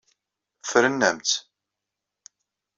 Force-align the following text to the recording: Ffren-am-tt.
Ffren-am-tt. 0.61 1.35